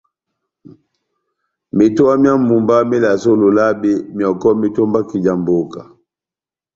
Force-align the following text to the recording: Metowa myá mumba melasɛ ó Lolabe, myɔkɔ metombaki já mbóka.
Metowa 1.77 2.13
myá 2.21 2.33
mumba 2.47 2.75
melasɛ 2.89 3.27
ó 3.33 3.39
Lolabe, 3.41 3.91
myɔkɔ 4.15 4.49
metombaki 4.61 5.17
já 5.25 5.33
mbóka. 5.41 5.81